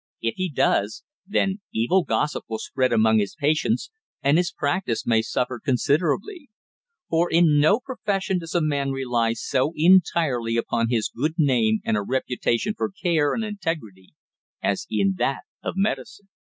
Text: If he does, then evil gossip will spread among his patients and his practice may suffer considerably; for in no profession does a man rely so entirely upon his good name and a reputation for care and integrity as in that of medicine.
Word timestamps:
If 0.19 0.33
he 0.37 0.49
does, 0.49 1.03
then 1.27 1.61
evil 1.71 2.03
gossip 2.03 2.45
will 2.49 2.57
spread 2.57 2.91
among 2.91 3.19
his 3.19 3.35
patients 3.35 3.91
and 4.23 4.37
his 4.39 4.51
practice 4.51 5.05
may 5.05 5.21
suffer 5.21 5.61
considerably; 5.63 6.49
for 7.07 7.29
in 7.31 7.59
no 7.59 7.79
profession 7.79 8.39
does 8.39 8.55
a 8.55 8.61
man 8.61 8.89
rely 8.89 9.33
so 9.33 9.73
entirely 9.75 10.57
upon 10.57 10.89
his 10.89 11.11
good 11.15 11.35
name 11.37 11.81
and 11.85 11.95
a 11.97 12.01
reputation 12.01 12.73
for 12.75 12.89
care 12.89 13.35
and 13.35 13.43
integrity 13.45 14.15
as 14.59 14.87
in 14.89 15.17
that 15.19 15.43
of 15.61 15.75
medicine. 15.77 16.29